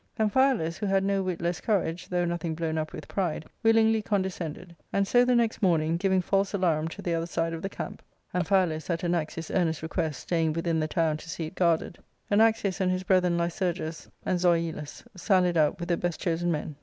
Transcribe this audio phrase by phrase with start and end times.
[0.19, 4.23] Amphialus, who had no whit less courage, though nothing blown up with pride, willingly con
[4.23, 7.69] descended; and so, the next morning, giving false alarum to the other side of the
[7.69, 8.01] camp
[8.33, 11.99] (Amphialus, at Anaxius' earnest request, staying within the town to see it guarded),
[12.31, 15.97] Anaxius ARCADIA:— Book ILL 315 and his brethren Lycurg^s and Zo'ilus sallied out with the
[15.97, 16.77] best chosen men.